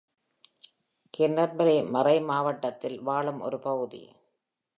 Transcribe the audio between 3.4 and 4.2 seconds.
ஒரு பகுதி.